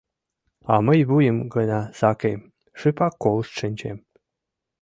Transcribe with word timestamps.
А 0.73 0.75
мый 0.85 0.99
вуйым 1.09 1.37
гына 1.55 1.79
сакем, 1.99 2.39
шыпак 2.79 3.13
колышт 3.23 3.53
шинчем. 3.59 3.97